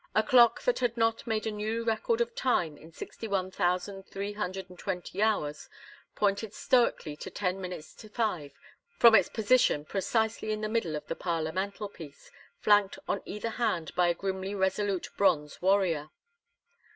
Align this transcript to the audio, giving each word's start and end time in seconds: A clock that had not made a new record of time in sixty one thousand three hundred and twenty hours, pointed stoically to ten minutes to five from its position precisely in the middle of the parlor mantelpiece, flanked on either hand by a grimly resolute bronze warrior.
A 0.15 0.23
clock 0.23 0.63
that 0.63 0.79
had 0.79 0.97
not 0.97 1.27
made 1.27 1.45
a 1.45 1.51
new 1.51 1.83
record 1.83 2.21
of 2.21 2.33
time 2.33 2.75
in 2.75 2.91
sixty 2.91 3.27
one 3.27 3.51
thousand 3.51 4.07
three 4.07 4.33
hundred 4.33 4.67
and 4.67 4.79
twenty 4.79 5.21
hours, 5.21 5.69
pointed 6.15 6.55
stoically 6.55 7.15
to 7.17 7.29
ten 7.29 7.61
minutes 7.61 7.93
to 7.97 8.09
five 8.09 8.51
from 8.97 9.13
its 9.13 9.29
position 9.29 9.85
precisely 9.85 10.51
in 10.51 10.61
the 10.61 10.69
middle 10.69 10.95
of 10.95 11.05
the 11.05 11.15
parlor 11.15 11.51
mantelpiece, 11.51 12.31
flanked 12.57 12.97
on 13.07 13.21
either 13.25 13.49
hand 13.51 13.93
by 13.93 14.07
a 14.07 14.15
grimly 14.15 14.55
resolute 14.55 15.07
bronze 15.17 15.61
warrior. 15.61 16.09